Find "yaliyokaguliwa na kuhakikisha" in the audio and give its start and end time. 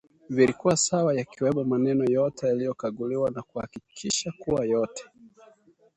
2.47-4.31